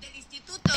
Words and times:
del 0.00 0.16
instituto, 0.16 0.72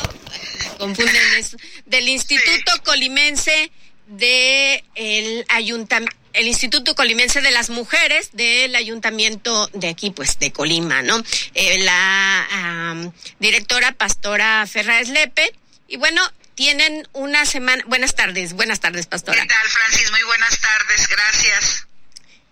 confunden 0.77 1.37
eso, 1.37 1.57
del 1.85 2.07
Instituto 2.07 2.71
Colimense 2.83 3.71
de 4.07 4.83
el 4.95 5.45
ayuntamiento 5.49 6.19
el 6.33 6.47
Instituto 6.47 6.95
Colimense 6.95 7.41
de 7.41 7.51
las 7.51 7.69
Mujeres 7.69 8.29
del 8.33 8.75
Ayuntamiento 8.75 9.67
de 9.73 9.89
aquí, 9.89 10.11
pues 10.11 10.37
de 10.39 10.51
Colima, 10.51 11.01
¿no? 11.01 11.21
Eh, 11.55 11.79
la 11.79 13.11
directora 13.39 13.91
Pastora 13.93 14.65
Ferraz 14.67 15.09
Lepe. 15.09 15.51
Y 15.87 15.97
bueno, 15.97 16.21
tienen 16.55 17.07
una 17.13 17.45
semana. 17.45 17.83
Buenas 17.87 18.15
tardes, 18.15 18.53
buenas 18.53 18.79
tardes, 18.79 19.07
Pastora. 19.07 19.41
¿Qué 19.41 19.47
tal, 19.47 19.67
Francis? 19.67 20.11
Muy 20.11 20.23
buenas 20.23 20.59
tardes, 20.59 21.07
gracias. 21.07 21.88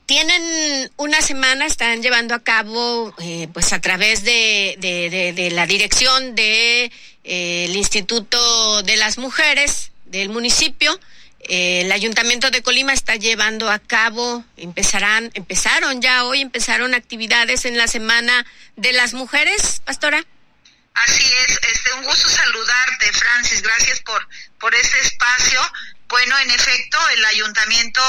Tienen 0.07 0.89
una 0.95 1.21
semana, 1.21 1.65
están 1.65 2.01
llevando 2.01 2.33
a 2.33 2.41
cabo, 2.41 3.13
eh, 3.19 3.49
pues 3.51 3.73
a 3.73 3.81
través 3.81 4.23
de, 4.23 5.49
la 5.51 5.67
dirección 5.67 6.33
del 6.33 6.35
de, 6.35 6.91
eh, 7.25 7.71
Instituto 7.73 8.83
de 8.83 8.95
las 8.95 9.17
Mujeres 9.17 9.91
del 10.05 10.29
municipio, 10.29 10.97
eh, 11.41 11.81
el 11.81 11.91
Ayuntamiento 11.91 12.49
de 12.51 12.61
Colima 12.61 12.93
está 12.93 13.17
llevando 13.17 13.69
a 13.69 13.79
cabo, 13.79 14.45
empezarán, 14.55 15.29
empezaron 15.33 16.01
ya 16.01 16.23
hoy, 16.23 16.39
empezaron 16.39 16.93
actividades 16.93 17.65
en 17.65 17.77
la 17.77 17.89
Semana 17.89 18.45
de 18.77 18.93
las 18.93 19.13
Mujeres, 19.13 19.81
Pastora. 19.83 20.25
Así 20.93 21.25
es, 21.45 21.59
este, 21.69 21.93
un 21.95 22.03
gusto 22.05 22.29
saludarte, 22.29 23.11
Francis, 23.11 23.61
gracias 23.61 23.99
por, 23.99 24.25
por 24.57 24.73
este 24.73 24.99
espacio. 25.01 25.61
Bueno, 26.17 26.35
en 26.39 26.49
efecto, 26.49 26.97
el 27.09 27.25
Ayuntamiento 27.25 28.01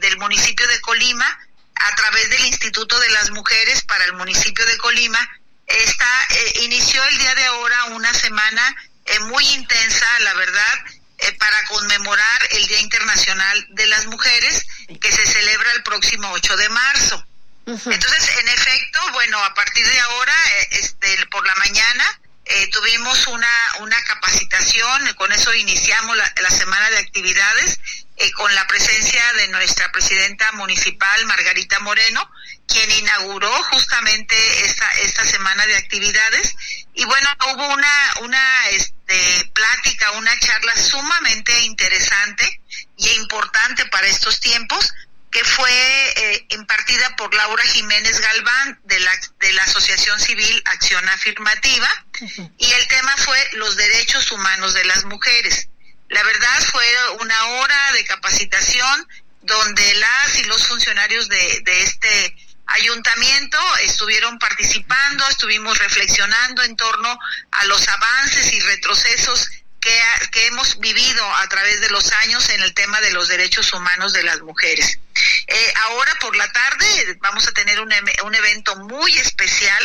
del 0.00 0.18
municipio 0.18 0.66
de 0.66 0.80
Colima, 0.80 1.38
a 1.76 1.94
través 1.94 2.28
del 2.30 2.44
Instituto 2.46 2.98
de 2.98 3.10
las 3.10 3.30
Mujeres 3.30 3.82
para 3.82 4.04
el 4.06 4.14
municipio 4.14 4.66
de 4.66 4.76
Colima, 4.78 5.20
está, 5.64 6.26
eh, 6.30 6.52
inició 6.62 7.04
el 7.04 7.16
día 7.16 7.36
de 7.36 7.44
ahora 7.44 7.84
una 7.94 8.12
semana 8.12 8.74
eh, 9.04 9.20
muy 9.20 9.46
intensa, 9.50 10.04
la 10.18 10.34
verdad, 10.34 10.78
eh, 11.18 11.32
para 11.38 11.64
conmemorar 11.66 12.48
el 12.50 12.66
Día 12.66 12.80
Internacional 12.80 13.66
de 13.70 13.86
las 13.86 14.06
Mujeres 14.06 14.66
que 15.00 15.12
se 15.12 15.24
celebra 15.24 15.70
el 15.74 15.84
próximo 15.84 16.28
8 16.32 16.56
de 16.56 16.68
marzo. 16.70 17.24
Entonces, 17.66 18.36
en 18.40 18.48
efecto, 18.48 18.98
bueno, 19.12 19.38
a 19.44 19.54
partir 19.54 19.86
de 19.86 20.00
ahora, 20.00 20.34
eh, 20.54 20.68
este, 20.72 21.24
por 21.26 21.46
la 21.46 21.54
mañana, 21.54 22.20
eh, 22.48 22.68
tuvimos 22.68 23.26
una, 23.26 23.74
una 23.80 24.02
capacitación, 24.04 25.14
con 25.14 25.30
eso 25.32 25.52
iniciamos 25.54 26.16
la, 26.16 26.50
semana 26.50 26.90
de 26.90 26.98
actividades, 26.98 27.78
con 28.34 28.52
la 28.54 28.66
presencia 28.66 29.22
de 29.34 29.48
nuestra 29.48 29.92
presidenta 29.92 30.50
municipal, 30.52 31.24
Margarita 31.26 31.78
Moreno, 31.80 32.30
quien 32.66 32.90
inauguró 32.90 33.50
justamente 33.64 34.34
esta, 34.64 34.90
esta 35.00 35.24
semana 35.24 35.66
de 35.66 35.76
actividades. 35.76 36.56
Y 36.94 37.04
bueno, 37.04 37.28
hubo 37.52 37.68
una, 37.68 38.14
una 38.22 38.68
este, 38.70 39.50
plática, 39.54 40.10
una 40.12 40.38
charla 40.38 40.76
sumamente 40.76 41.60
interesante 41.60 42.60
y 42.96 43.08
importante 43.10 43.84
para 43.86 44.06
estos 44.06 44.40
tiempos, 44.40 44.92
que 45.30 45.44
fue 45.44 45.70
eh, 46.16 46.46
impartida 46.50 47.14
por 47.16 47.34
Laura 47.34 47.62
Jiménez 47.64 48.18
Galván 48.20 48.80
de 48.84 48.98
la, 49.00 49.12
de 49.40 49.52
la 49.52 49.62
Asociación 49.62 50.18
Civil 50.20 50.62
Acción 50.66 51.06
Afirmativa. 51.08 51.88
Y 52.58 52.72
el 52.72 52.88
tema 52.88 53.14
fue 53.18 53.48
los 53.52 53.76
derechos 53.76 54.32
humanos 54.32 54.74
de 54.74 54.84
las 54.84 55.04
mujeres. 55.04 55.68
La 56.08 56.22
verdad 56.22 56.62
fue 56.72 56.86
una 57.20 57.46
hora 57.46 57.92
de 57.92 58.04
capacitación 58.04 59.08
donde 59.42 59.94
las 59.94 60.38
y 60.38 60.44
los 60.44 60.66
funcionarios 60.66 61.28
de, 61.28 61.60
de 61.64 61.82
este 61.82 62.34
ayuntamiento 62.66 63.58
estuvieron 63.82 64.38
participando, 64.38 65.26
estuvimos 65.28 65.78
reflexionando 65.78 66.62
en 66.62 66.76
torno 66.76 67.18
a 67.50 67.64
los 67.64 67.86
avances 67.88 68.52
y 68.52 68.60
retrocesos 68.60 69.48
que, 69.80 69.98
que, 70.32 70.46
hemos 70.46 70.78
vivido 70.80 71.24
a 71.36 71.48
través 71.48 71.80
de 71.80 71.88
los 71.90 72.12
años 72.12 72.48
en 72.50 72.60
el 72.62 72.74
tema 72.74 73.00
de 73.00 73.12
los 73.12 73.28
derechos 73.28 73.72
humanos 73.72 74.12
de 74.12 74.22
las 74.22 74.40
mujeres. 74.42 74.98
Eh, 75.50 75.72
ahora 75.86 76.14
por 76.20 76.36
la 76.36 76.50
tarde 76.52 77.16
vamos 77.20 77.46
a 77.48 77.52
tener 77.52 77.80
un, 77.80 77.92
un 78.24 78.34
evento 78.34 78.76
muy 78.76 79.16
especial 79.16 79.82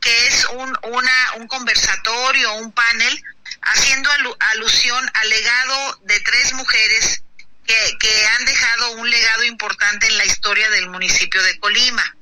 que 0.00 0.26
es 0.28 0.44
un, 0.46 0.78
una, 0.82 1.32
un 1.36 1.46
conversatorio, 1.46 2.54
un 2.54 2.72
panel, 2.72 3.24
haciendo 3.62 4.10
alusión 4.38 5.10
al 5.14 5.28
legado 5.28 6.00
de 6.02 6.20
tres 6.20 6.52
mujeres 6.54 7.22
que, 7.66 7.96
que 7.98 8.26
han 8.26 8.44
dejado 8.44 8.90
un 8.92 9.10
legado 9.10 9.44
importante 9.44 10.06
en 10.06 10.18
la 10.18 10.24
historia 10.24 10.70
del 10.70 10.88
municipio 10.88 11.42
de 11.42 11.58
Colima. 11.58 12.16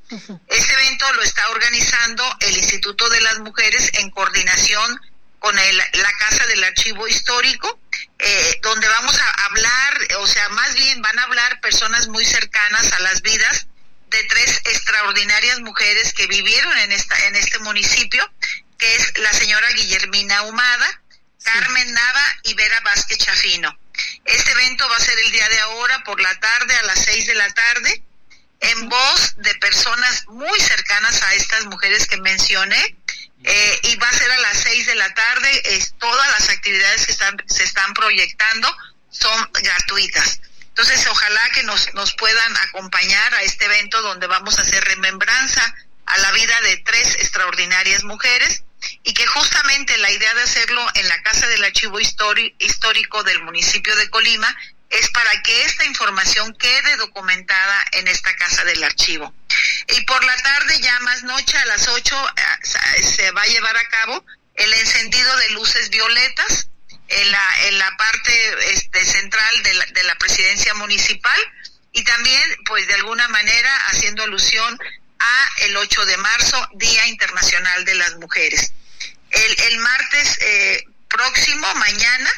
Este 0.47 0.73
evento 0.75 1.13
lo 1.15 1.23
está 1.23 1.49
organizando 1.51 2.37
el 2.41 2.57
Instituto 2.57 3.09
de 3.09 3.21
las 3.21 3.39
Mujeres 3.41 3.91
en 3.95 4.11
coordinación 4.11 5.01
con 5.39 5.59
el, 5.59 5.77
la 5.77 6.13
Casa 6.19 6.47
del 6.47 6.65
Archivo 6.65 7.09
Histórico, 7.09 7.79
eh, 8.19 8.59
donde 8.63 8.89
vamos 8.89 9.19
a 9.19 9.45
hablar, 9.47 10.09
o 10.19 10.27
sea, 10.27 10.49
más 10.51 10.75
bien 10.75 11.03
van 11.03 11.19
a 11.19 11.25
hablar 11.25 11.61
personas 11.61 12.09
muy 12.09 12.25
cercanas 12.25 12.93
a 12.93 13.01
las 13.01 13.23
vidas 13.23 13.67
de 14.09 14.23
tres 14.25 14.61
extraordinarias 14.65 15.61
mujeres 15.61 16.13
que 16.13 16.27
vivieron 16.27 16.77
en 16.79 16.93
esta 16.93 17.19
en 17.27 17.37
este 17.37 17.59
municipio, 17.61 18.31
que 18.79 18.95
es 18.95 19.19
la 19.19 19.33
señora 19.33 19.69
Guillermina 19.73 20.43
Humada, 20.43 21.03
Carmen 21.43 21.93
Nava 21.93 22.27
y 22.45 22.55
Vera 22.55 22.81
Vázquez 22.81 23.19
Chafino. 23.19 23.77
Este 24.25 24.51
evento 24.53 24.89
va 24.89 24.97
a 24.97 25.01
ser 25.01 25.19
el 25.19 25.31
día 25.33 25.49
de 25.49 25.61
ahora 25.61 26.03
por 26.05 26.21
la 26.21 26.35
tarde 26.39 26.75
a 26.77 26.83
las 26.85 27.05
seis 27.05 27.27
de 27.27 27.35
la 27.35 27.49
tarde 27.53 28.03
en 28.61 28.89
voz 28.89 29.35
de 29.37 29.55
personas 29.57 30.27
muy 30.29 30.59
cercanas 30.61 31.23
a 31.23 31.35
estas 31.35 31.67
mujeres 31.67 32.07
que 32.07 32.17
mencioné. 32.19 32.97
Eh, 33.45 33.81
y 33.85 33.97
va 33.97 34.09
a 34.09 34.13
ser 34.13 34.31
a 34.31 34.39
las 34.39 34.59
seis 34.59 34.87
de 34.87 34.95
la 34.95 35.13
tarde. 35.13 35.63
Todas 35.99 36.31
las 36.31 36.49
actividades 36.49 37.07
que 37.07 37.13
están, 37.13 37.37
se 37.47 37.65
están 37.65 37.93
proyectando 37.95 38.75
son 39.11 39.51
gratuitas. 39.53 40.41
Entonces, 40.69 41.07
ojalá 41.07 41.51
que 41.55 41.63
nos, 41.63 41.93
nos 41.95 42.15
puedan 42.15 42.57
acompañar 42.57 43.35
a 43.35 43.43
este 43.43 43.67
evento 43.67 44.03
donde 44.03 44.27
vamos 44.27 44.59
a 44.59 44.63
hacer 44.63 44.83
remembranza 44.85 45.75
a 46.07 46.19
la 46.19 46.33
vida 46.33 46.61
de 46.63 46.79
tres 46.79 47.15
extraordinarias 47.17 48.03
mujeres 48.05 48.65
y 49.03 49.15
que 49.15 49.27
justamente 49.27 49.97
la 49.99 50.11
idea 50.11 50.35
de 50.35 50.43
hacerlo 50.43 50.85
en 50.95 51.09
la 51.09 51.23
Casa 51.23 51.47
del 51.47 51.65
Archivo 51.65 51.99
Histórico 52.01 53.23
del 53.23 53.43
municipio 53.43 53.95
de 53.97 54.11
Colima 54.11 54.55
es 54.91 55.11
para 55.11 55.43
que 55.43 55.65
esta 55.65 55.85
información 55.85 56.55
quede 56.55 56.97
documentada 56.97 57.85
en 57.93 58.09
esta 58.09 58.35
casa 58.37 58.65
del 58.65 58.83
archivo. 58.85 59.35
Y 59.89 60.01
por 60.03 60.25
la 60.25 60.37
tarde, 60.37 60.79
ya 60.81 60.99
más 61.01 61.23
noche, 61.25 61.57
a 61.59 61.67
las 61.67 61.89
8, 61.89 62.29
eh, 62.37 63.03
se 63.03 63.31
va 63.33 63.43
a 63.43 63.47
llevar 63.47 63.77
a 63.77 63.89
cabo 63.89 64.25
el 64.55 64.73
encendido 64.75 65.37
de 65.39 65.51
luces 65.51 65.91
violetas 65.91 66.69
en 67.09 67.31
la, 67.31 67.67
en 67.67 67.79
la 67.79 67.97
parte 67.97 68.73
este, 68.73 69.05
central 69.05 69.63
de 69.63 69.75
la, 69.75 69.87
de 69.87 70.05
la 70.05 70.15
presidencia 70.17 70.75
municipal 70.75 71.39
y 71.93 72.03
también, 72.03 72.43
pues 72.67 72.87
de 72.89 72.95
alguna 72.95 73.29
manera, 73.29 73.77
haciendo 73.89 74.25
alusión 74.25 74.79
a 75.19 75.49
el 75.59 75.77
8 75.77 76.07
de 76.07 76.17
marzo, 76.17 76.69
Día 76.75 77.07
Internacional 77.07 77.85
de 77.85 77.95
las 77.95 78.17
Mujeres. 78.17 78.73
El, 79.31 79.61
el 79.61 79.79
martes 79.79 80.39
eh, 80.41 80.85
próximo, 81.09 81.73
mañana, 81.77 82.31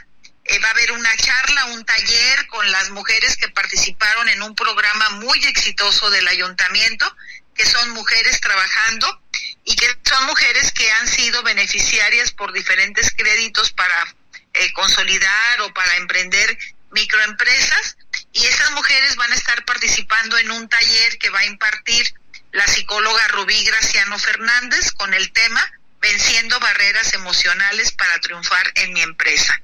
eh, 0.45 0.59
va 0.61 0.69
a 0.69 0.71
haber 0.73 0.93
una 0.93 1.17
charla, 1.17 1.65
un 1.67 1.85
taller 1.85 2.47
con 2.49 2.71
las 2.71 2.91
mujeres 2.91 3.37
que 3.37 3.49
participaron 3.49 4.29
en 4.29 4.43
un 4.43 4.55
programa 4.55 5.11
muy 5.11 5.43
exitoso 5.45 6.11
del 6.11 6.29
ayuntamiento, 6.29 7.17
que 7.57 7.67
son 7.67 7.91
mujeres 7.91 8.41
trabajando 8.41 9.23
y 9.65 9.75
que 9.77 9.87
son 10.05 10.27
mujeres 10.27 10.73
que 10.73 10.91
han 10.93 11.09
sido 11.09 11.43
beneficiarias 11.43 12.33
por 12.33 12.53
diferentes 12.53 13.13
créditos 13.17 13.73
para 13.73 14.15
eh, 14.55 14.73
consolidar 14.73 15.61
o 15.63 15.75
para 15.75 15.97
emprender 15.97 16.57
microempresas. 16.93 17.97
Y 18.33 18.47
esas 18.47 18.71
mujeres 18.73 19.17
van 19.17 19.33
a 19.33 19.35
estar 19.35 19.65
participando 19.65 20.39
en 20.39 20.51
un 20.51 20.69
taller 20.69 21.19
que 21.19 21.31
va 21.31 21.41
a 21.41 21.47
impartir 21.47 22.15
la 22.53 22.67
psicóloga 22.67 23.29
Rubí 23.29 23.65
Graciano 23.65 24.19
Fernández 24.19 24.93
con 24.93 25.13
el 25.15 25.33
tema 25.33 25.73
Venciendo 26.01 26.61
barreras 26.61 27.15
emocionales 27.15 27.91
para 27.93 28.21
triunfar 28.21 28.71
en 28.77 28.93
mi 28.93 29.01
empresa. 29.01 29.61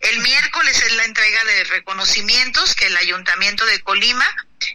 El 0.00 0.18
miércoles 0.20 0.82
es 0.82 0.92
la 0.92 1.04
entrega 1.04 1.44
de 1.44 1.64
reconocimientos 1.64 2.74
que 2.74 2.86
el 2.86 2.96
Ayuntamiento 2.96 3.64
de 3.64 3.80
Colima, 3.80 4.26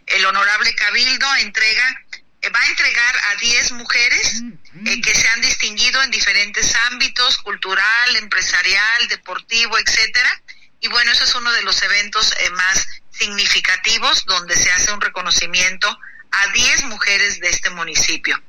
el 0.06 0.26
Honorable 0.26 0.74
Cabildo, 0.76 1.36
entrega, 1.36 2.04
va 2.48 2.62
a 2.62 2.68
entregar 2.68 3.16
a 3.32 3.36
10 3.36 3.72
mujeres 3.74 4.44
eh, 4.86 5.02
que 5.02 5.14
se 5.14 5.28
han 5.28 5.42
distinguido 5.42 6.02
en 6.02 6.12
diferentes 6.12 6.74
ámbitos, 6.92 7.38
cultural, 7.40 8.16
empresarial, 8.16 9.08
deportivo, 9.10 9.78
etcétera. 9.78 10.42
Y 10.80 10.88
bueno, 10.88 11.12
eso 11.12 11.26
es 11.26 11.36
uno 11.36 11.52
de 11.52 11.64
los 11.64 11.82
eventos 11.82 12.34
eh, 12.40 12.50
más 12.52 12.88
significativos 13.12 14.26
donde 14.26 14.56
se 14.56 14.72
hace 14.72 14.94
un 14.94 15.02
reconocimiento 15.02 16.00
a 16.32 16.48
10 16.48 16.86
mujeres 16.86 17.40
de 17.42 17.50
este 17.50 17.70
municipio. 17.72 18.42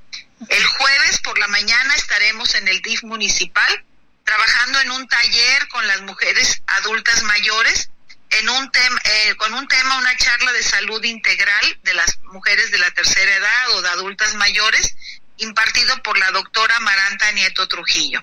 El 0.49 0.65
jueves 0.65 1.19
por 1.21 1.39
la 1.39 1.49
mañana 1.49 1.95
estaremos 1.95 2.55
en 2.55 2.69
el 2.69 2.81
DIF 2.83 3.03
municipal 3.03 3.85
trabajando 4.25 4.81
en 4.81 4.91
un 4.93 5.09
taller 5.09 5.69
con 5.69 5.87
las 5.87 6.03
mujeres 6.03 6.63
adultas 6.67 7.23
mayores, 7.25 7.91
en 8.31 8.49
un 8.49 8.71
tema, 8.71 9.01
eh, 9.05 9.35
con 9.37 9.53
un 9.55 9.67
tema, 9.67 9.99
una 9.99 10.17
charla 10.17 10.53
de 10.53 10.63
salud 10.63 11.03
integral 11.05 11.79
de 11.83 11.95
las 11.95 12.19
mujeres 12.25 12.71
de 12.71 12.79
la 12.79 12.91
tercera 12.93 13.35
edad 13.35 13.71
o 13.71 13.83
de 13.83 13.89
adultas 13.91 14.35
mayores, 14.35 14.95
impartido 15.37 16.03
por 16.03 16.19
la 16.19 16.31
doctora 16.31 16.79
Maranta 16.81 17.31
Nieto 17.33 17.67
Trujillo. 17.69 18.23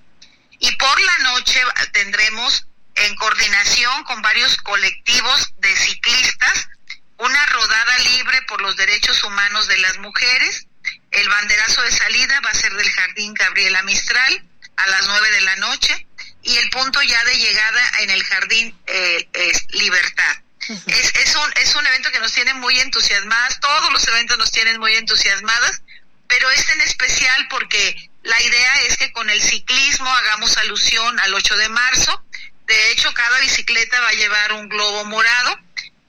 Y 0.59 0.71
por 0.77 1.01
la 1.01 1.17
noche 1.19 1.61
tendremos 1.91 2.65
en 2.95 3.15
coordinación 3.15 4.03
con 4.05 4.21
varios 4.21 4.57
colectivos 4.57 5.53
de 5.57 5.75
ciclistas 5.75 6.67
una 7.17 7.45
rodada 7.47 7.97
libre 7.99 8.41
por 8.43 8.61
los 8.61 8.75
derechos 8.77 9.23
humanos 9.23 9.67
de 9.67 9.77
las 9.77 9.97
mujeres. 9.97 10.67
El 11.11 11.27
banderazo 11.29 11.81
de 11.81 11.91
salida 11.91 12.39
va 12.41 12.49
a 12.51 12.55
ser 12.55 12.73
del 12.73 12.89
Jardín 12.91 13.33
Gabriela 13.33 13.81
Mistral 13.83 14.43
a 14.77 14.87
las 14.87 15.07
nueve 15.07 15.31
de 15.31 15.41
la 15.41 15.55
noche 15.57 16.06
y 16.43 16.57
el 16.57 16.69
punto 16.69 17.01
ya 17.01 17.23
de 17.25 17.37
llegada 17.37 17.91
en 17.99 18.09
el 18.09 18.23
Jardín 18.23 18.79
eh, 18.87 19.27
es 19.33 19.65
Libertad. 19.71 20.37
Es, 20.67 21.15
es, 21.15 21.35
un, 21.35 21.53
es 21.61 21.75
un 21.75 21.87
evento 21.87 22.11
que 22.11 22.19
nos 22.19 22.33
tiene 22.33 22.53
muy 22.55 22.77
entusiasmadas, 22.79 23.59
todos 23.61 23.91
los 23.93 24.05
eventos 24.07 24.37
nos 24.37 24.51
tienen 24.51 24.79
muy 24.79 24.93
entusiasmadas, 24.95 25.81
pero 26.27 26.51
este 26.51 26.73
en 26.73 26.81
especial 26.81 27.47
porque 27.49 28.09
la 28.23 28.41
idea 28.41 28.81
es 28.81 28.97
que 28.97 29.11
con 29.13 29.29
el 29.29 29.41
ciclismo 29.41 30.09
hagamos 30.09 30.57
alusión 30.57 31.19
al 31.21 31.33
8 31.33 31.57
de 31.57 31.69
marzo. 31.69 32.23
De 32.65 32.91
hecho, 32.91 33.13
cada 33.13 33.39
bicicleta 33.39 34.01
va 34.01 34.09
a 34.09 34.13
llevar 34.13 34.53
un 34.53 34.67
globo 34.67 35.05
morado, 35.05 35.57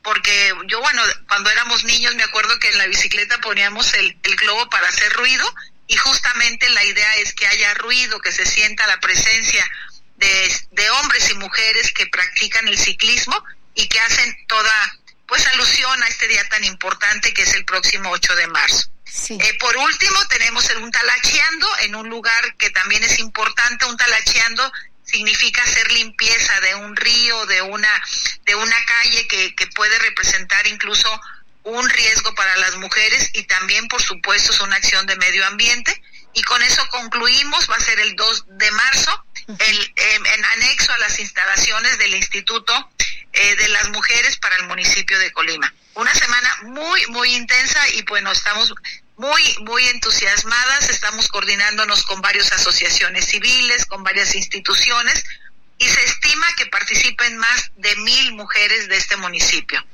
porque 0.02 0.52
yo, 0.66 0.80
bueno, 0.80 1.02
cuando 1.28 1.50
éramos 1.50 1.84
niños 1.84 2.16
me 2.16 2.24
acuerdo 2.24 2.58
que 2.58 2.68
en 2.68 2.78
la 2.78 2.86
bicicleta 2.86 3.38
poníamos 3.38 3.94
el, 3.94 4.16
el 4.24 4.36
globo 4.36 4.68
para 4.68 4.88
hacer 4.88 5.12
ruido 5.12 5.54
y 5.86 5.96
justamente 5.96 6.68
la 6.70 6.84
idea 6.84 7.16
es 7.16 7.32
que 7.32 7.46
haya 7.46 7.74
ruido, 7.74 8.20
que 8.20 8.32
se 8.32 8.44
sienta 8.44 8.86
la 8.88 8.98
presencia 8.98 9.64
de, 10.18 10.56
de 10.72 10.90
hombres 10.90 11.30
y 11.30 11.34
mujeres 11.34 11.92
que 11.92 12.06
practican 12.06 12.68
el 12.68 12.78
ciclismo 12.78 13.42
y 13.74 13.88
que 13.88 14.00
hacen 14.00 14.36
toda 14.46 14.98
pues 15.26 15.46
alusión 15.46 16.02
a 16.02 16.08
este 16.08 16.26
día 16.26 16.46
tan 16.48 16.64
importante 16.64 17.32
que 17.34 17.42
es 17.42 17.54
el 17.54 17.64
próximo 17.64 18.10
8 18.10 18.34
de 18.36 18.46
marzo. 18.48 18.90
Eh, 19.30 19.54
por 19.58 19.76
último, 19.76 20.26
tenemos 20.28 20.68
el 20.70 20.78
un 20.78 20.90
talacheando 20.90 21.68
en 21.80 21.94
un 21.94 22.08
lugar 22.08 22.56
que 22.56 22.70
también 22.70 23.04
es 23.04 23.18
importante. 23.18 23.84
Un 23.86 23.96
talacheando 23.96 24.70
significa 25.04 25.62
hacer 25.62 25.90
limpieza 25.92 26.60
de 26.60 26.74
un 26.76 26.96
río, 26.96 27.46
de 27.46 27.62
una, 27.62 28.04
de 28.44 28.54
una 28.54 28.76
calle 28.84 29.26
que, 29.26 29.54
que 29.54 29.66
puede 29.68 29.98
representar 29.98 30.66
incluso 30.66 31.08
un 31.64 31.88
riesgo 31.88 32.34
para 32.34 32.56
las 32.56 32.76
mujeres 32.76 33.30
y 33.34 33.44
también, 33.44 33.88
por 33.88 34.02
supuesto, 34.02 34.52
es 34.52 34.60
una 34.60 34.76
acción 34.76 35.06
de 35.06 35.16
medio 35.16 35.46
ambiente. 35.46 36.02
Y 36.34 36.42
con 36.42 36.62
eso 36.62 36.86
concluimos, 36.90 37.68
va 37.70 37.76
a 37.76 37.80
ser 37.80 37.98
el 38.00 38.14
2 38.14 38.44
de 38.58 38.70
marzo, 38.70 39.24
el, 39.48 39.92
em, 39.96 40.26
en 40.26 40.44
anexo 40.44 40.92
a 40.92 40.98
las 40.98 41.18
instalaciones 41.18 41.98
del 41.98 42.14
Instituto 42.14 42.90
eh, 43.32 43.56
de 43.56 43.68
las 43.68 43.88
Mujeres 43.90 44.36
para 44.36 44.56
el 44.56 44.64
municipio 44.64 45.18
de 45.18 45.32
Colima. 45.32 45.72
Una 45.94 46.14
semana 46.14 46.50
muy, 46.62 47.06
muy 47.08 47.34
intensa 47.34 47.88
y 47.90 48.02
bueno, 48.02 48.30
estamos 48.30 48.72
muy, 49.16 49.42
muy 49.60 49.86
entusiasmadas, 49.88 50.88
estamos 50.90 51.28
coordinándonos 51.28 52.04
con 52.04 52.20
varias 52.20 52.52
asociaciones 52.52 53.26
civiles, 53.26 53.86
con 53.86 54.04
varias 54.04 54.34
instituciones 54.34 55.24
y 55.78 55.88
se 55.88 56.04
estima 56.04 56.46
que 56.56 56.66
participen 56.66 57.36
más 57.38 57.70
de 57.76 57.96
mil 57.96 58.32
mujeres 58.32 58.88
de 58.88 58.96
este 58.96 59.16
municipio. 59.16 59.84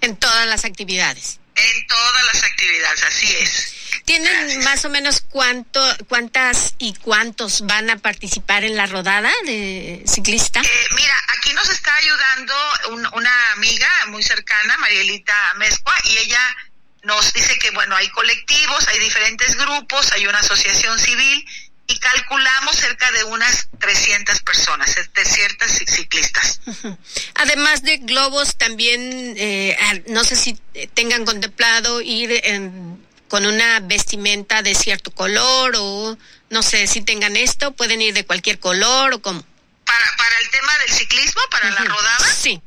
En 0.00 0.16
todas 0.16 0.46
las 0.46 0.64
actividades. 0.64 1.38
En 1.54 1.86
todas 1.86 2.24
las 2.24 2.42
actividades, 2.42 3.02
así 3.04 3.36
es. 3.36 3.74
¿Tienen 4.04 4.62
más 4.64 4.84
o 4.84 4.90
menos 4.90 5.22
cuánto, 5.30 5.80
cuántas 6.08 6.74
y 6.78 6.92
cuántos 6.94 7.62
van 7.62 7.88
a 7.88 7.96
participar 7.96 8.62
en 8.64 8.76
la 8.76 8.86
rodada 8.86 9.32
de 9.46 10.02
ciclista? 10.06 10.60
Eh, 10.60 10.86
mira, 10.94 11.14
aquí 11.38 11.52
nos 11.54 11.68
está 11.70 11.94
ayudando 11.96 12.54
una 13.14 13.52
amiga 13.52 13.88
muy 14.08 14.22
cercana, 14.22 14.76
Marielita 14.78 15.54
Mezcua, 15.56 15.94
y 16.04 16.18
ella 16.18 16.56
nos 17.04 17.32
dice 17.32 17.58
que, 17.58 17.70
bueno, 17.70 17.96
hay 17.96 18.08
colectivos, 18.10 18.86
hay 18.88 18.98
diferentes 18.98 19.56
grupos, 19.56 20.12
hay 20.12 20.26
una 20.26 20.38
asociación 20.38 20.98
civil 20.98 21.46
y 21.86 21.98
calculamos 21.98 22.76
cerca 22.76 23.10
de 23.12 23.24
unas 23.24 23.68
300 23.78 24.40
personas, 24.40 24.94
de 25.14 25.24
ciertas 25.24 25.70
ciclistas. 25.86 26.60
Además 27.34 27.82
de 27.82 27.98
globos, 27.98 28.56
también, 28.56 29.34
eh, 29.36 29.76
no 30.08 30.24
sé 30.24 30.36
si 30.36 30.58
tengan 30.94 31.24
contemplado 31.24 32.00
ir 32.00 32.40
con 33.34 33.46
una 33.46 33.80
vestimenta 33.80 34.62
de 34.62 34.76
cierto 34.76 35.10
color 35.10 35.72
o 35.76 36.16
no 36.50 36.62
sé 36.62 36.86
si 36.86 37.02
tengan 37.02 37.36
esto, 37.36 37.72
pueden 37.72 38.00
ir 38.00 38.14
de 38.14 38.24
cualquier 38.24 38.60
color 38.60 39.12
o 39.12 39.20
cómo. 39.20 39.44
Para, 39.84 40.16
para 40.16 40.38
el 40.38 40.50
tema 40.50 40.78
del 40.78 40.92
ciclismo, 40.92 41.42
para 41.50 41.68
la 41.72 41.80
rodada. 41.80 42.32
Sí. 42.32 42.62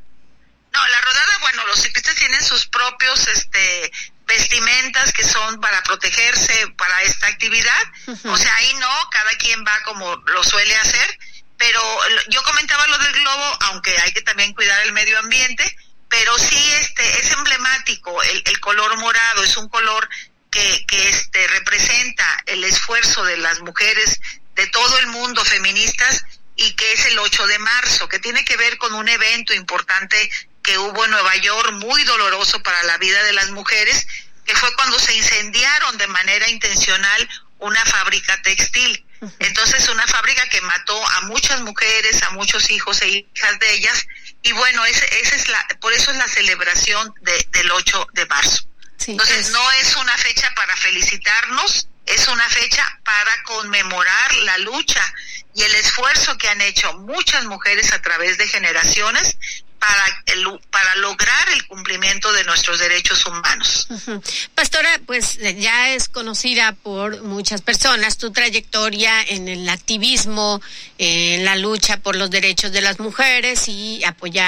No, 0.74 0.88
la 0.90 1.00
rodada, 1.00 1.38
bueno, 1.40 1.68
los 1.68 1.80
ciclistas 1.80 2.16
tienen 2.16 2.44
sus 2.44 2.68
propios 2.68 3.30
este 3.30 3.94
vestimentas 4.26 5.14
que 5.14 5.24
son 5.24 5.62
para 5.62 5.82
protegerse 5.84 6.68
para 6.78 7.02
esta 7.04 7.28
actividad. 7.28 7.84
O 8.26 8.36
sea, 8.36 8.54
ahí 8.56 8.74
no, 8.74 9.10
cada 9.10 9.32
quien 9.38 9.64
va 9.64 9.82
como 9.86 10.18
lo 10.18 10.44
suele 10.44 10.76
hacer, 10.76 11.20
pero 11.56 11.82
yo 12.28 12.44
comentaba 12.44 12.86
lo 12.88 12.98
del 12.98 13.14
globo, 13.14 13.58
aunque 13.68 13.98
hay 14.00 14.12
que 14.12 14.22
también 14.22 14.54
cuidar 14.54 14.82
el 14.82 14.92
medio 14.92 15.18
ambiente, 15.20 15.78
pero 16.10 16.38
sí 16.38 16.62
este 16.82 17.22
es 17.22 17.32
emblemático 17.32 18.22
el, 18.22 18.44
el 18.48 18.60
color 18.60 18.98
morado, 18.98 19.46
es 19.46 19.56
un 19.56 19.70
color 19.70 20.10
que, 20.52 20.86
que 20.88 21.10
este 21.10 21.48
representa 21.48 22.44
el 22.46 22.64
esfuerzo 22.64 23.24
de 23.26 23.38
las 23.38 23.60
mujeres 23.62 24.20
de 24.56 24.68
todo 24.68 24.98
el 25.00 25.08
mundo 25.08 25.44
feministas 25.46 26.24
y 26.56 26.74
que 26.74 26.94
es 26.94 27.06
el 27.06 27.20
8 27.20 27.48
de 27.48 27.60
marzo, 27.60 28.10
que 28.10 28.20
tiene 28.20 28.44
que 28.44 28.58
ver 28.58 28.78
con 28.78 28.94
un 28.94 29.08
evento 29.08 29.54
importante 29.54 30.30
que 30.64 30.78
hubo 30.78 31.06
en 31.06 31.12
Nueva 31.12 31.36
York, 31.38 31.72
muy 31.74 32.04
doloroso 32.04 32.62
para 32.64 32.82
la 32.84 32.98
vida 32.98 33.24
de 33.24 33.34
las 33.34 33.52
mujeres, 33.52 34.08
que 34.46 34.56
fue 34.56 34.74
cuando 34.76 35.00
se 35.00 35.16
incendiaron 35.16 35.98
de 35.98 36.08
manera 36.08 36.50
intencional 36.50 37.30
una 37.60 37.84
fábrica 37.86 38.42
textil. 38.42 39.06
Entonces, 39.40 39.88
una 39.90 40.06
fábrica 40.08 40.48
que 40.50 40.62
mató 40.62 41.08
a 41.10 41.22
muchas 41.22 41.62
mujeres, 41.62 42.22
a 42.24 42.32
muchos 42.32 42.70
hijos 42.70 43.02
e 43.02 43.10
hijas 43.34 43.60
de 43.60 43.74
ellas, 43.74 44.08
y 44.44 44.52
bueno, 44.52 44.86
ese, 44.86 45.06
ese 45.22 45.36
es 45.36 45.48
la, 45.50 45.66
por 45.80 45.94
eso 45.94 46.12
es 46.12 46.18
la 46.18 46.28
celebración 46.28 47.14
de, 47.22 47.48
del 47.52 47.72
8 47.72 48.10
de 48.14 48.26
marzo. 48.26 48.67
Entonces, 49.08 49.50
no 49.52 49.72
es 49.82 49.96
una 49.96 50.18
fecha 50.18 50.54
para 50.56 50.76
felicitarnos, 50.76 51.88
es 52.06 52.28
una 52.28 52.48
fecha 52.50 53.00
para 53.04 53.44
conmemorar 53.44 54.36
la 54.38 54.58
lucha 54.60 55.02
y 55.56 55.64
el 55.64 55.76
esfuerzo 55.76 56.38
que 56.38 56.50
han 56.50 56.62
hecho 56.62 56.94
muchas 57.00 57.46
mujeres 57.46 57.92
a 57.94 58.02
través 58.02 58.38
de 58.38 58.48
generaciones 58.48 59.38
para, 59.80 60.06
el, 60.28 60.60
para 60.70 60.96
lograr 60.96 61.50
el 61.50 61.66
cumplimiento 61.68 62.32
de 62.34 62.44
nuestros 62.44 62.80
derechos 62.80 63.26
humanos. 63.26 63.88
Pastora, 64.56 64.90
pues 65.06 65.38
ya 65.60 65.92
es 65.92 66.10
conocida 66.10 66.74
por 66.74 67.24
muchas 67.24 67.62
personas 67.62 68.18
tu 68.18 68.32
trayectoria 68.32 69.22
en 69.24 69.48
el 69.48 69.68
activismo, 69.70 70.62
en 70.98 71.46
la 71.46 71.56
lucha 71.56 71.98
por 71.98 72.16
los 72.16 72.30
derechos 72.30 72.72
de 72.72 72.82
las 72.82 73.00
mujeres 73.00 73.68
y 73.68 74.04
apoyar 74.04 74.48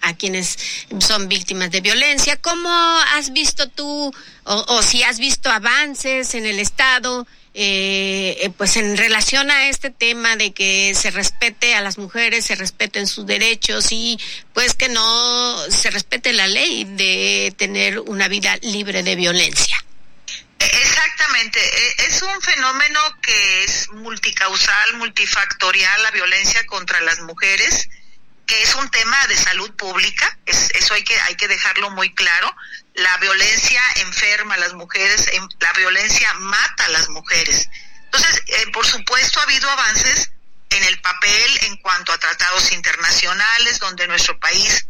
a 0.00 0.14
quienes 0.14 0.58
son 1.00 1.28
víctimas 1.28 1.70
de 1.70 1.80
violencia. 1.80 2.36
¿Cómo 2.36 2.70
has 3.14 3.32
visto 3.32 3.68
tú 3.68 4.12
o, 4.44 4.64
o 4.68 4.82
si 4.82 5.02
has 5.02 5.18
visto 5.18 5.50
avances 5.50 6.34
en 6.34 6.46
el 6.46 6.58
Estado? 6.58 7.26
Eh, 7.52 8.36
eh, 8.42 8.50
pues 8.56 8.76
en 8.76 8.96
relación 8.96 9.50
a 9.50 9.68
este 9.68 9.90
tema 9.90 10.36
de 10.36 10.52
que 10.52 10.94
se 10.94 11.10
respete 11.10 11.74
a 11.74 11.80
las 11.80 11.98
mujeres, 11.98 12.46
se 12.46 12.54
respeten 12.54 13.08
sus 13.08 13.26
derechos 13.26 13.88
y 13.90 14.20
pues 14.54 14.74
que 14.74 14.88
no 14.88 15.58
se 15.68 15.90
respete 15.90 16.32
la 16.32 16.46
ley 16.46 16.84
de 16.84 17.52
tener 17.58 17.98
una 17.98 18.28
vida 18.28 18.56
libre 18.62 19.02
de 19.02 19.16
violencia. 19.16 19.84
Exactamente, 20.60 21.58
e, 21.58 22.06
es 22.06 22.22
un 22.22 22.40
fenómeno 22.40 23.00
que 23.20 23.64
es 23.64 23.88
multicausal, 23.94 24.94
multifactorial, 24.98 26.02
la 26.04 26.12
violencia 26.12 26.64
contra 26.66 27.00
las 27.00 27.18
mujeres, 27.20 27.88
que 28.46 28.62
es 28.62 28.74
un 28.76 28.88
tema 28.90 29.26
de 29.26 29.36
salud 29.36 29.74
pública, 29.74 30.38
es, 30.46 30.70
eso 30.74 30.94
hay 30.94 31.02
que, 31.02 31.18
hay 31.22 31.34
que 31.34 31.48
dejarlo 31.48 31.90
muy 31.90 32.14
claro 32.14 32.54
la 32.94 33.16
violencia 33.18 33.82
enferma 33.96 34.54
a 34.54 34.58
las 34.58 34.74
mujeres, 34.74 35.28
em, 35.32 35.48
la 35.60 35.72
violencia 35.72 36.32
mata 36.34 36.84
a 36.86 36.88
las 36.88 37.08
mujeres. 37.08 37.68
Entonces, 38.04 38.42
eh, 38.46 38.66
por 38.72 38.86
supuesto, 38.86 39.40
ha 39.40 39.44
habido 39.44 39.70
avances 39.70 40.30
en 40.70 40.82
el 40.84 41.00
papel 41.00 41.58
en 41.62 41.76
cuanto 41.78 42.12
a 42.12 42.18
tratados 42.18 42.72
internacionales, 42.72 43.78
donde 43.78 44.06
nuestro 44.08 44.38
país 44.38 44.86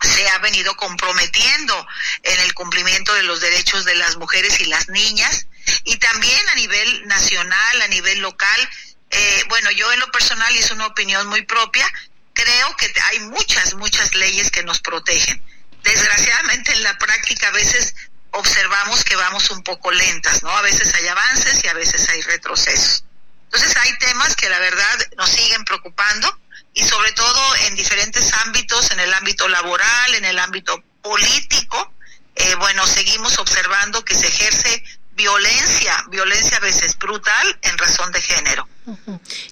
se 0.00 0.28
ha 0.28 0.38
venido 0.38 0.76
comprometiendo 0.76 1.86
en 2.22 2.40
el 2.40 2.54
cumplimiento 2.54 3.14
de 3.14 3.22
los 3.22 3.40
derechos 3.40 3.84
de 3.84 3.94
las 3.94 4.16
mujeres 4.16 4.60
y 4.60 4.64
las 4.66 4.88
niñas, 4.88 5.46
y 5.84 5.96
también 5.96 6.48
a 6.48 6.54
nivel 6.54 7.06
nacional, 7.06 7.82
a 7.82 7.88
nivel 7.88 8.18
local. 8.20 8.70
Eh, 9.10 9.44
bueno, 9.48 9.70
yo 9.72 9.92
en 9.92 10.00
lo 10.00 10.10
personal, 10.10 10.54
es 10.56 10.70
una 10.70 10.86
opinión 10.86 11.26
muy 11.28 11.42
propia, 11.42 11.86
creo 12.32 12.76
que 12.76 12.92
hay 13.04 13.20
muchas, 13.20 13.74
muchas 13.74 14.14
leyes 14.14 14.50
que 14.50 14.62
nos 14.62 14.80
protegen 14.80 15.42
desgraciadamente 15.82 16.72
en 16.72 16.82
la 16.82 16.96
práctica 16.98 17.48
a 17.48 17.52
veces 17.52 17.94
observamos 18.32 19.04
que 19.04 19.16
vamos 19.16 19.50
un 19.50 19.62
poco 19.62 19.90
lentas, 19.90 20.42
¿no? 20.42 20.50
A 20.50 20.62
veces 20.62 20.92
hay 20.94 21.06
avances 21.08 21.62
y 21.64 21.68
a 21.68 21.74
veces 21.74 22.08
hay 22.08 22.22
retrocesos. 22.22 23.04
Entonces 23.44 23.76
hay 23.76 23.98
temas 23.98 24.34
que 24.34 24.48
la 24.48 24.58
verdad 24.58 24.98
nos 25.18 25.28
siguen 25.28 25.64
preocupando 25.64 26.38
y 26.74 26.82
sobre 26.82 27.12
todo 27.12 27.56
en 27.66 27.76
diferentes 27.76 28.32
ámbitos, 28.44 28.90
en 28.90 29.00
el 29.00 29.12
ámbito 29.12 29.46
laboral, 29.48 30.14
en 30.14 30.24
el 30.24 30.38
ámbito 30.38 30.82
político, 31.02 31.92
eh, 32.34 32.54
bueno, 32.54 32.86
seguimos 32.86 33.38
observando 33.38 34.04
que 34.04 34.14
se 34.14 34.26
ejerce 34.26 34.82
violencia, 35.14 36.04
violencia 36.08 36.56
a 36.56 36.60
veces 36.60 36.98
brutal 36.98 37.58
en 37.62 37.76
razón 37.76 38.10
de 38.12 38.22
género. 38.22 38.68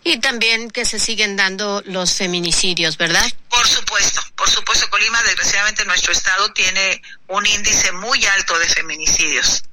Y 0.03 0.19
también 0.19 0.71
que 0.71 0.85
se 0.85 0.99
siguen 0.99 1.37
dando 1.37 1.83
los 1.85 2.15
feminicidios, 2.15 2.97
¿verdad? 2.97 3.31
Por 3.51 3.67
supuesto, 3.67 4.23
por 4.37 4.49
supuesto, 4.49 4.89
Colima, 4.91 5.23
desgraciadamente 5.25 5.85
nuestro 5.85 6.13
estado 6.13 6.53
tiene 6.53 7.03
un 7.27 7.45
índice 7.45 7.93
muy 7.93 8.25
alto 8.25 8.59
de 8.59 8.67
feminicidios. 8.67 9.65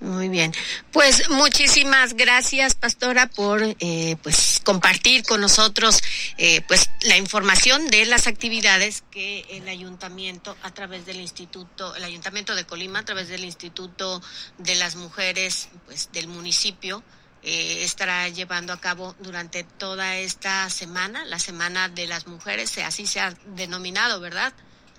Muy 0.00 0.28
bien, 0.28 0.52
pues 0.92 1.30
muchísimas 1.30 2.14
gracias, 2.14 2.74
pastora, 2.74 3.28
por 3.28 3.62
eh, 3.62 4.16
pues 4.22 4.60
compartir 4.62 5.22
con 5.24 5.40
nosotros 5.40 6.02
eh, 6.36 6.60
pues 6.68 6.90
la 7.02 7.16
información 7.16 7.88
de 7.88 8.04
las 8.04 8.26
actividades 8.26 9.02
que 9.10 9.46
el 9.48 9.66
ayuntamiento 9.68 10.54
a 10.62 10.70
través 10.74 11.06
del 11.06 11.18
instituto, 11.18 11.96
el 11.96 12.04
ayuntamiento 12.04 12.54
de 12.54 12.66
Colima 12.66 12.98
a 12.98 13.04
través 13.06 13.28
del 13.28 13.44
instituto 13.44 14.22
de 14.58 14.74
las 14.74 14.96
mujeres 14.96 15.70
pues 15.86 16.10
del 16.12 16.28
municipio 16.28 17.02
eh, 17.48 17.84
estará 17.84 18.28
llevando 18.28 18.72
a 18.72 18.80
cabo 18.80 19.14
durante 19.20 19.62
toda 19.62 20.16
esta 20.16 20.68
semana, 20.68 21.24
la 21.24 21.38
semana 21.38 21.88
de 21.88 22.08
las 22.08 22.26
mujeres, 22.26 22.76
así 22.78 23.06
se 23.06 23.20
ha 23.20 23.30
denominado, 23.44 24.18
¿verdad? 24.18 24.52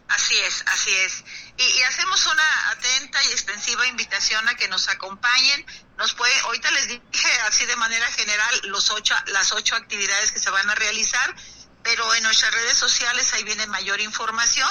Así 0.07 0.37
es, 0.37 0.63
así 0.67 0.89
es. 0.93 1.25
Y, 1.57 1.81
hacemos 1.81 2.25
una 2.25 2.69
atenta 2.69 3.21
y 3.25 3.27
extensiva 3.33 3.85
invitación 3.87 4.47
a 4.47 4.55
que 4.55 4.69
nos 4.69 4.87
acompañen. 4.87 5.65
Nos 5.97 6.13
puede, 6.13 6.39
ahorita 6.39 6.71
les 6.71 6.87
dije 6.87 7.41
así 7.47 7.65
de 7.65 7.75
manera 7.75 8.09
general 8.13 8.61
los 8.63 8.91
ocho, 8.91 9.13
las 9.25 9.51
ocho 9.51 9.75
actividades 9.75 10.31
que 10.31 10.39
se 10.39 10.49
van 10.49 10.69
a 10.69 10.75
realizar, 10.75 11.35
pero 11.83 12.15
en 12.15 12.23
nuestras 12.23 12.53
redes 12.53 12.77
sociales 12.77 13.33
ahí 13.33 13.43
viene 13.43 13.67
mayor 13.67 13.99
información 13.99 14.69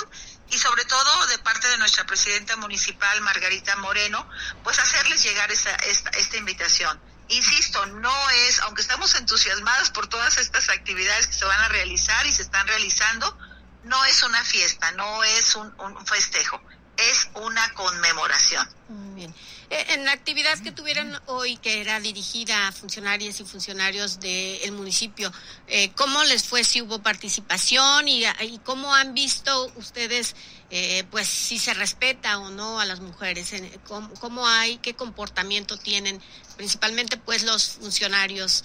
y 0.49 0.57
sobre 0.57 0.87
todo 0.87 1.27
de 1.27 1.37
parte 1.41 1.69
de 1.69 1.77
nuestra 1.77 2.05
presidenta 2.05 2.57
municipal 2.57 3.21
Margarita 3.21 3.77
Moreno, 3.77 4.27
pues 4.65 4.79
hacerles 4.79 5.23
llegar 5.23 5.53
esta, 5.53 5.75
esta 5.75 6.37
invitación. 6.39 6.99
Insisto, 7.29 7.85
no 7.87 8.31
es, 8.31 8.61
aunque 8.61 8.83
estamos 8.83 9.15
entusiasmados 9.17 9.91
por 9.91 10.07
todas 10.07 10.39
estas 10.39 10.69
actividades 10.69 11.27
que 11.27 11.33
se 11.33 11.45
van 11.45 11.61
a 11.61 11.69
realizar 11.69 12.25
y 12.27 12.33
se 12.33 12.43
están 12.43 12.67
realizando, 12.69 13.37
no 13.83 14.05
es 14.05 14.23
una 14.23 14.45
fiesta, 14.45 14.93
no 14.93 15.25
es 15.25 15.57
un, 15.57 16.07
festejo, 16.07 16.61
es 16.97 17.29
una 17.35 17.73
conmemoración. 17.75 18.69
Bien. 18.89 19.35
Eh, 19.71 19.87
en 19.91 20.05
la 20.05 20.13
actividad 20.13 20.59
que 20.61 20.73
tuvieron 20.73 21.21
hoy, 21.27 21.57
que 21.57 21.81
era 21.81 22.01
dirigida 22.01 22.69
a 22.69 22.73
funcionarias 22.73 23.41
y 23.41 23.45
funcionarios 23.45 24.21
del 24.21 24.73
municipio, 24.73 25.33
eh, 25.67 25.93
¿cómo 25.95 26.23
les 26.25 26.45
fue 26.45 26.65
si 26.65 26.83
hubo 26.83 27.03
participación 27.03 28.09
y, 28.09 28.25
cómo 28.65 28.95
han 28.95 29.15
visto 29.15 29.73
ustedes, 29.77 30.37
eh, 30.71 31.05
pues, 31.11 31.29
si 31.29 31.59
se 31.59 31.75
respeta 31.75 32.39
o 32.39 32.51
no 32.51 32.81
a 32.81 32.85
las 32.85 33.01
mujeres? 33.01 33.53
¿Cómo, 33.87 34.13
cómo 34.15 34.47
hay, 34.47 34.79
qué 34.79 34.95
comportamiento 34.95 35.77
tienen, 35.79 36.23
principalmente, 36.57 37.17
pues, 37.17 37.43
los 37.43 37.73
funcionarios 37.81 38.65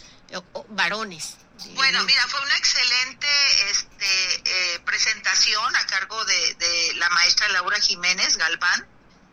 varones? 0.70 1.38
Bueno, 1.70 2.04
mira, 2.04 2.28
fue 2.28 2.42
una 2.42 2.58
excelente 2.58 3.28
este, 3.70 4.36
eh, 4.46 4.80
presentación 4.86 5.76
a 5.76 5.86
cargo 5.86 6.24
de, 6.26 6.94
la 6.96 7.10
maestra 7.10 7.48
Laura 7.50 7.80
Jiménez 7.80 8.38
Galván. 8.38 8.88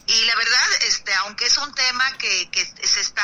Y 0.08 0.24
la 0.24 0.34
verdad, 0.36 0.68
este, 0.86 1.14
aunque 1.16 1.46
es 1.46 1.58
un 1.58 1.72
tema 1.74 2.16
que, 2.16 2.50
que 2.50 2.64
se 2.64 3.00
está 3.00 3.22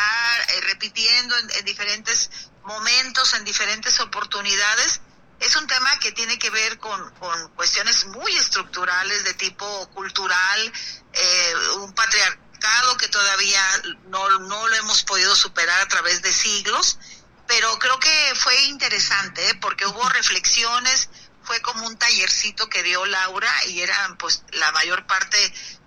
eh, 0.48 0.60
repitiendo 0.62 1.34
en, 1.38 1.64
diferentes 1.64 2.30
momentos, 2.62 3.32
en 3.34 3.44
diferentes 3.44 3.98
oportunidades, 4.00 5.00
es 5.40 5.56
un 5.56 5.66
tema 5.66 5.98
que 5.98 6.12
tiene 6.12 6.38
que 6.38 6.50
ver 6.50 6.78
con, 6.78 7.10
con 7.14 7.48
cuestiones 7.54 8.04
muy 8.06 8.36
estructurales 8.36 9.24
de 9.24 9.32
tipo 9.32 9.90
cultural, 9.90 10.72
eh, 11.14 11.54
un 11.78 11.92
patriarcado 11.94 12.96
que 12.98 13.08
todavía 13.08 13.62
no, 14.08 14.28
no 14.40 14.68
lo 14.68 14.74
hemos 14.76 15.04
podido 15.04 15.34
superar 15.34 15.80
a 15.80 15.88
través 15.88 16.20
de 16.20 16.32
siglos 16.32 16.98
pero 17.46 17.78
creo 17.78 17.98
que 17.98 18.32
fue 18.36 18.58
interesante 18.64 19.50
¿eh? 19.50 19.54
porque 19.60 19.86
hubo 19.86 20.08
reflexiones, 20.08 21.08
fue 21.42 21.60
como 21.60 21.86
un 21.86 21.96
tallercito 21.98 22.68
que 22.68 22.82
dio 22.82 23.04
Laura 23.04 23.52
y 23.68 23.80
eran 23.82 24.16
pues 24.16 24.44
la 24.52 24.72
mayor 24.72 25.06
parte 25.06 25.38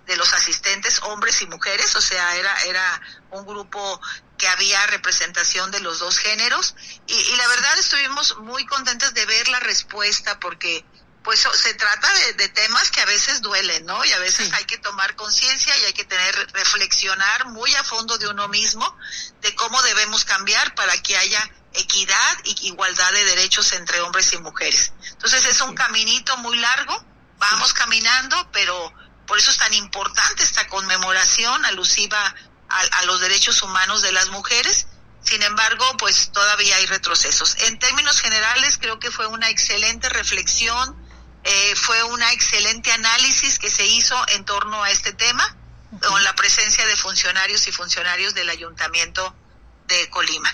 de 0.08 0.18
los 0.18 0.34
asistentes 0.34 1.02
hombres 1.04 1.42
y 1.42 1.48
mujeres, 1.48 1.96
o 1.96 2.02
sea, 2.02 2.36
era 2.36 2.64
era 2.64 3.02
un 3.32 3.46
grupo 3.46 4.02
que 4.38 4.48
había 4.48 4.86
representación 4.88 5.72
de 5.72 5.80
los 5.80 6.00
dos 6.00 6.18
géneros 6.18 6.76
y, 7.08 7.14
y 7.14 7.36
la 7.36 7.48
verdad 7.48 7.78
estuvimos 7.78 8.38
muy 8.38 8.66
contentos 8.66 9.14
de 9.14 9.26
ver 9.26 9.48
la 9.50 9.60
respuesta 9.60 10.40
porque 10.40 10.86
pues 11.28 11.42
se 11.42 11.74
trata 11.74 12.08
de, 12.38 12.48
temas 12.48 12.90
que 12.90 13.02
a 13.02 13.06
veces 13.06 13.42
duelen, 13.42 13.86
¿no? 13.86 14.06
Y 14.06 14.14
a 14.14 14.20
veces 14.20 14.50
hay 14.54 14.64
que 14.64 14.78
tomar 14.78 15.14
conciencia 15.18 15.78
y 15.78 15.84
hay 15.84 15.92
que 15.92 16.06
tener, 16.06 16.34
reflexionar 16.54 17.48
muy 17.48 17.76
a 17.76 17.84
fondo 17.84 18.18
de 18.18 18.30
uno 18.30 18.48
mismo 18.48 18.98
de 19.42 19.54
cómo 19.56 19.82
debemos 19.82 20.24
cambiar 20.24 20.74
para 20.74 20.96
que 21.02 21.18
haya 21.18 21.52
equidad 21.74 22.38
y 22.46 22.68
igualdad 22.68 23.12
de 23.12 23.26
derechos 23.26 23.74
entre 23.74 24.00
hombres 24.00 24.32
y 24.32 24.38
mujeres. 24.38 24.94
Entonces 25.12 25.44
es 25.44 25.60
un 25.60 25.76
caminito 25.76 26.38
muy 26.38 26.58
largo, 26.60 27.06
vamos 27.40 27.74
caminando, 27.74 28.50
pero 28.54 28.94
por 29.28 29.38
eso 29.38 29.52
es 29.52 29.58
tan 29.58 29.74
importante 29.74 30.44
esta 30.44 30.68
conmemoración 30.68 31.66
alusiva 31.66 32.36
a, 32.70 32.80
a 32.80 33.06
los 33.06 33.20
derechos 33.20 33.62
humanos 33.62 34.02
de 34.02 34.12
las 34.12 34.30
mujeres. 34.30 34.88
Sin 35.22 35.44
embargo, 35.44 35.86
pues 35.98 36.32
todavía 36.32 36.78
hay 36.78 36.86
retrocesos. 36.86 37.58
En 37.64 37.78
términos 37.80 38.22
generales, 38.22 38.78
creo 38.78 39.00
que 39.00 39.12
fue 39.12 39.28
una 39.28 39.50
excelente 39.50 40.08
reflexión, 40.10 40.96
eh, 41.44 41.76
fue 41.76 42.02
una 42.04 42.32
excelente 42.32 42.92
análisis 42.92 43.60
que 43.60 43.70
se 43.70 43.86
hizo 43.86 44.16
en 44.30 44.46
torno 44.46 44.82
a 44.84 44.90
este 44.90 45.12
tema, 45.12 45.56
con 46.08 46.24
la 46.24 46.34
presencia 46.36 46.86
de 46.86 46.96
funcionarios 46.96 47.68
y 47.68 47.72
funcionarios 47.72 48.34
del 48.34 48.50
Ayuntamiento 48.50 49.36
de 49.88 50.10
Colima. 50.10 50.54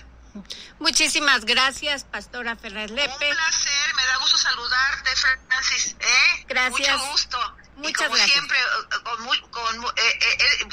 Muchísimas 0.79 1.45
gracias, 1.45 2.03
Pastora 2.03 2.55
Ferrer 2.55 2.89
Lepe. 2.89 3.11
Un 3.11 3.35
placer, 3.35 3.95
me 3.95 4.05
da 4.05 4.17
gusto 4.17 4.37
saludarte, 4.37 5.11
Francis. 5.47 5.95
¿eh? 5.99 6.45
Gracias. 6.47 6.97
Mucho 6.97 7.11
gusto. 7.11 7.57
Muchas 7.77 8.07
como 8.07 8.17
siempre, 8.23 8.57
con, 9.03 9.85
eh, 9.97 10.19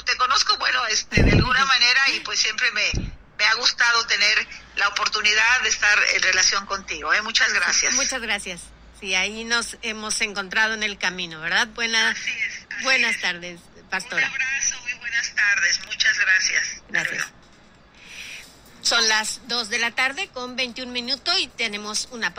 te 0.05 0.17
conozco, 0.17 0.57
bueno, 0.59 0.87
este, 0.87 1.23
de 1.23 1.33
alguna 1.33 1.65
manera 1.65 2.11
y 2.11 2.21
pues 2.21 2.39
siempre 2.39 2.71
me, 2.73 2.91
me 3.39 3.45
ha 3.45 3.55
gustado 3.55 4.07
tener 4.07 4.47
la 4.77 4.89
oportunidad 4.89 5.63
de 5.63 5.71
estar 5.71 5.99
en 6.15 6.23
relación 6.23 6.67
contigo. 6.67 7.13
¿eh? 7.13 7.23
Muchas 7.23 7.53
gracias. 7.53 7.95
Muchas 7.95 8.21
gracias. 8.21 8.61
Sí, 9.01 9.15
ahí 9.15 9.45
nos 9.45 9.79
hemos 9.81 10.21
encontrado 10.21 10.75
en 10.75 10.83
el 10.83 10.99
camino, 10.99 11.41
¿verdad? 11.41 11.69
Buenas, 11.69 12.19
buenas 12.83 13.19
tardes, 13.19 13.61
pastora. 13.89 14.27
Un 14.27 14.35
abrazo, 14.35 14.79
muy 14.83 14.93
buenas 14.95 15.35
tardes. 15.35 15.81
Muchas 15.87 16.19
gracias. 16.19 16.83
Gracias. 16.91 17.27
Son 18.83 19.09
las 19.09 19.41
2 19.49 19.69
de 19.71 19.79
la 19.79 19.91
tarde 19.91 20.29
con 20.29 20.57
21 20.57 20.93
minutos 20.93 21.35
y 21.39 21.49
tenemos 21.49 22.09
una 22.11 22.35
pausa. 22.35 22.39